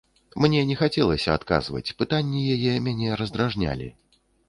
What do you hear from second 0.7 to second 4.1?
хацелася адказваць, пытанні яе мяне раздражнялі.